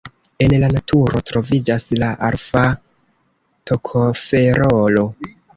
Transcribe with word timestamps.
En 0.45 0.53
la 0.61 0.69
naturo 0.75 1.21
troviĝas 1.31 1.85
la 2.05 2.09
alfa-tokoferolo. 2.29 5.07